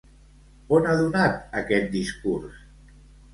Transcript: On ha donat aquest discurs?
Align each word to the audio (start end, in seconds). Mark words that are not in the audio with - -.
On 0.77 0.87
ha 0.91 0.95
donat 1.01 1.37
aquest 1.61 1.93
discurs? 1.97 2.59